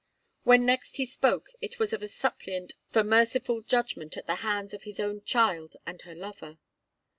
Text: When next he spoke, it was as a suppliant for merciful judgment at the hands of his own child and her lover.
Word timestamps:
When 0.41 0.65
next 0.65 0.97
he 0.97 1.05
spoke, 1.05 1.49
it 1.61 1.77
was 1.77 1.93
as 1.93 2.01
a 2.01 2.07
suppliant 2.07 2.73
for 2.89 3.03
merciful 3.03 3.61
judgment 3.61 4.17
at 4.17 4.25
the 4.25 4.37
hands 4.41 4.73
of 4.73 4.81
his 4.81 4.99
own 4.99 5.21
child 5.21 5.75
and 5.85 6.01
her 6.01 6.15
lover. 6.15 6.57